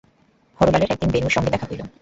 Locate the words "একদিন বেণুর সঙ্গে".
0.91-1.53